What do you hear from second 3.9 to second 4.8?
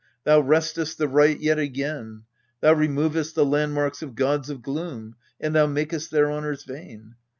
of gods of